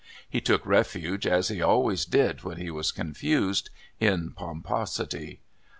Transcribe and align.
He 0.27 0.41
took 0.41 0.65
refuge, 0.65 1.27
as 1.27 1.49
he 1.49 1.61
always 1.61 2.05
did 2.05 2.43
when 2.43 2.57
he 2.57 2.71
was 2.71 2.91
confused, 2.91 3.69
in 3.99 4.31
pomposity. 4.35 5.41